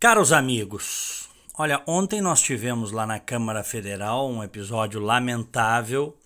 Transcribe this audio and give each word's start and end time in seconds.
Caros 0.00 0.32
amigos, 0.32 1.28
olha, 1.58 1.82
ontem 1.86 2.22
nós 2.22 2.40
tivemos 2.40 2.90
lá 2.90 3.06
na 3.06 3.20
Câmara 3.20 3.62
Federal 3.62 4.30
um 4.30 4.42
episódio 4.42 4.98
lamentável. 4.98 6.16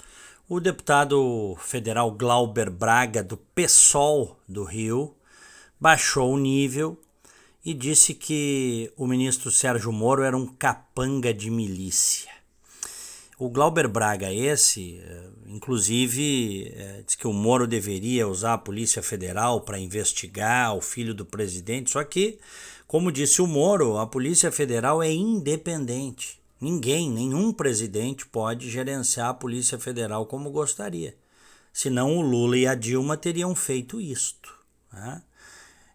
O 0.49 0.61
deputado 0.61 1.57
federal 1.59 2.13
Glauber 2.13 2.71
Braga, 2.71 3.21
do 3.21 3.37
PSOL 3.37 4.39
do 4.49 4.63
Rio, 4.63 5.17
baixou 5.81 6.33
o 6.33 6.39
nível 6.39 6.97
e 7.65 7.75
disse 7.75 8.15
que 8.15 8.93
o 8.97 9.09
ministro 9.09 9.51
Sérgio 9.51 9.91
Moro 9.91 10.23
era 10.23 10.37
um 10.37 10.47
capanga 10.47 11.35
de 11.35 11.51
milícia. 11.51 12.34
O 13.39 13.51
Glauber 13.51 13.89
Braga, 13.89 14.33
esse, 14.33 15.01
eh, 15.01 15.29
inclusive, 15.47 16.73
é, 16.77 17.03
diz 17.05 17.17
que 17.17 17.27
o 17.27 17.33
Moro 17.33 17.67
deveria 17.67 18.29
usar 18.29 18.55
a 18.55 18.59
Polícia 18.59 19.03
Federal 19.03 19.61
para 19.61 19.79
investigar 19.79 20.77
o 20.77 20.81
filho 20.81 21.13
do 21.13 21.25
presidente, 21.27 21.91
só 21.91 22.05
que 22.05 22.39
como 22.87 23.11
disse 23.11 23.43
o 23.43 23.47
Moro, 23.47 23.99
a 23.99 24.07
Polícia 24.07 24.53
Federal 24.53 25.03
é 25.03 25.11
independente. 25.11 26.41
Ninguém, 26.61 27.11
nenhum 27.11 27.53
presidente 27.53 28.27
pode 28.27 28.71
gerenciar 28.71 29.31
a 29.31 29.35
Polícia 29.35 29.79
Federal 29.79 30.27
como 30.27 30.51
gostaria. 30.51 31.17
Senão 31.73 32.17
o 32.17 32.21
Lula 32.21 32.57
e 32.57 32.67
a 32.67 32.75
Dilma 32.75 33.17
teriam 33.17 33.55
feito 33.55 34.01
isto. 34.01 34.55
Né? 34.93 35.23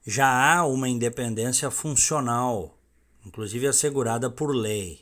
Já 0.06 0.28
há 0.28 0.66
uma 0.66 0.90
independência 0.90 1.72
funcional, 1.72 2.78
inclusive 3.26 3.68
assegurada 3.68 4.30
por 4.30 4.54
lei. 4.54 5.00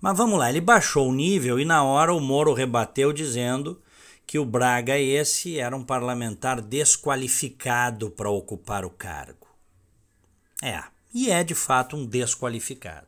Mas 0.00 0.16
vamos 0.16 0.38
lá, 0.38 0.48
ele 0.48 0.60
baixou 0.60 1.08
o 1.08 1.14
nível 1.14 1.58
e 1.58 1.64
na 1.64 1.82
hora 1.82 2.14
o 2.14 2.20
Moro 2.20 2.52
rebateu 2.52 3.12
dizendo 3.12 3.80
que 4.26 4.38
o 4.38 4.44
Braga 4.44 4.98
esse 4.98 5.58
era 5.58 5.76
um 5.76 5.82
parlamentar 5.82 6.60
desqualificado 6.60 8.10
para 8.10 8.30
ocupar 8.30 8.84
o 8.84 8.90
cargo. 8.90 9.48
É, 10.62 10.82
e 11.12 11.30
é 11.30 11.42
de 11.42 11.54
fato 11.54 11.96
um 11.96 12.04
desqualificado. 12.04 13.06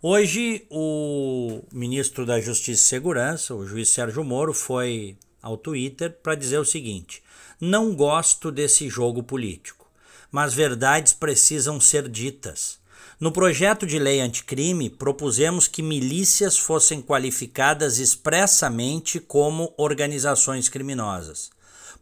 Hoje, 0.00 0.64
o 0.70 1.62
ministro 1.72 2.24
da 2.24 2.40
Justiça 2.40 2.82
e 2.82 2.86
Segurança, 2.86 3.54
o 3.54 3.66
juiz 3.66 3.88
Sérgio 3.88 4.22
Moro, 4.22 4.54
foi 4.54 5.16
ao 5.42 5.56
Twitter 5.56 6.16
para 6.22 6.36
dizer 6.36 6.58
o 6.58 6.64
seguinte: 6.64 7.20
não 7.60 7.94
gosto 7.96 8.52
desse 8.52 8.88
jogo 8.88 9.24
político, 9.24 9.90
mas 10.30 10.54
verdades 10.54 11.12
precisam 11.12 11.80
ser 11.80 12.08
ditas. 12.08 12.78
No 13.20 13.32
projeto 13.32 13.86
de 13.86 13.98
lei 13.98 14.20
anticrime, 14.20 14.88
propusemos 14.88 15.66
que 15.66 15.82
milícias 15.82 16.56
fossem 16.56 17.02
qualificadas 17.02 17.98
expressamente 17.98 19.18
como 19.18 19.74
organizações 19.76 20.68
criminosas. 20.68 21.50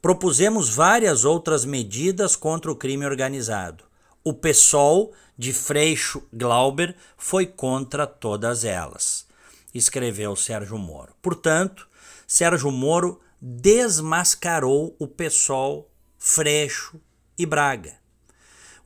Propusemos 0.02 0.68
várias 0.68 1.24
outras 1.24 1.64
medidas 1.64 2.36
contra 2.36 2.70
o 2.70 2.76
crime 2.76 3.06
organizado. 3.06 3.84
O 4.22 4.34
PSOL 4.34 5.12
de 5.38 5.52
Freixo 5.52 6.22
Glauber 6.32 6.94
foi 7.16 7.46
contra 7.46 8.06
todas 8.06 8.64
elas, 8.64 9.26
escreveu 9.74 10.36
Sérgio 10.36 10.78
Moro. 10.78 11.14
Portanto, 11.22 11.88
Sérgio 12.26 12.70
Moro 12.70 13.20
desmascarou 13.40 14.96
o 14.98 15.06
PSOL, 15.06 15.90
Freixo 16.18 17.00
e 17.38 17.46
Braga. 17.46 18.05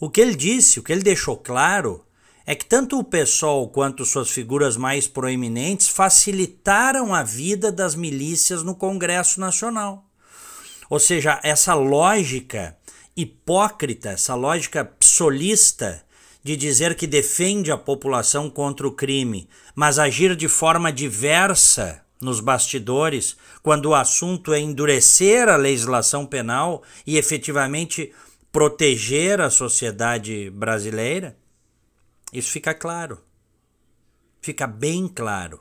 O 0.00 0.08
que 0.08 0.18
ele 0.18 0.34
disse, 0.34 0.80
o 0.80 0.82
que 0.82 0.90
ele 0.90 1.02
deixou 1.02 1.36
claro, 1.36 2.02
é 2.46 2.54
que 2.54 2.64
tanto 2.64 2.98
o 2.98 3.04
PSOL 3.04 3.68
quanto 3.68 4.06
suas 4.06 4.30
figuras 4.30 4.74
mais 4.74 5.06
proeminentes 5.06 5.88
facilitaram 5.88 7.14
a 7.14 7.22
vida 7.22 7.70
das 7.70 7.94
milícias 7.94 8.62
no 8.62 8.74
Congresso 8.74 9.38
Nacional. 9.38 10.06
Ou 10.88 10.98
seja, 10.98 11.38
essa 11.42 11.74
lógica 11.74 12.76
hipócrita, 13.14 14.08
essa 14.08 14.34
lógica 14.34 14.86
psolista 14.86 16.02
de 16.42 16.56
dizer 16.56 16.94
que 16.94 17.06
defende 17.06 17.70
a 17.70 17.76
população 17.76 18.48
contra 18.48 18.88
o 18.88 18.92
crime, 18.92 19.50
mas 19.74 19.98
agir 19.98 20.34
de 20.34 20.48
forma 20.48 20.90
diversa 20.90 22.00
nos 22.20 22.40
bastidores, 22.40 23.36
quando 23.62 23.86
o 23.86 23.94
assunto 23.94 24.54
é 24.54 24.60
endurecer 24.60 25.48
a 25.48 25.56
legislação 25.56 26.24
penal 26.24 26.82
e 27.06 27.18
efetivamente 27.18 28.12
proteger 28.52 29.40
a 29.40 29.50
sociedade 29.50 30.50
brasileira, 30.50 31.36
isso 32.32 32.50
fica 32.50 32.74
claro. 32.74 33.22
Fica 34.40 34.66
bem 34.66 35.06
claro. 35.08 35.60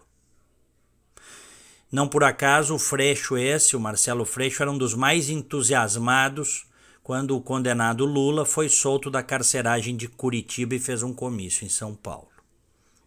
Não 1.92 2.08
por 2.08 2.24
acaso 2.24 2.76
o 2.76 2.80
Freixo 2.80 3.38
esse, 3.38 3.76
o 3.76 3.80
Marcelo 3.80 4.24
Freixo, 4.24 4.62
era 4.62 4.72
um 4.72 4.78
dos 4.78 4.94
mais 4.94 5.30
entusiasmados 5.30 6.68
quando 7.02 7.36
o 7.36 7.42
condenado 7.42 8.06
Lula 8.06 8.46
foi 8.46 8.70
solto 8.70 9.10
da 9.10 9.24
carceragem 9.24 9.98
de 9.98 10.08
Curitiba 10.08 10.76
e 10.76 10.80
fez 10.80 11.02
um 11.02 11.14
comício 11.14 11.66
em 11.66 11.70
São 11.70 11.96
Paulo. 11.96 12.30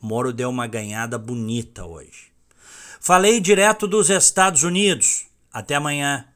Moro 0.01 0.33
deu 0.33 0.51
uma 0.51 0.67
ganhada 0.67 1.17
bonita 1.17 1.87
hoje. 1.87 2.33
Falei 3.01 3.39
direto 3.41 3.87
dos 3.87 4.11
Estados 4.11 4.65
Unidos. 4.65 5.27
Até 5.53 5.77
amanhã. 5.77 6.32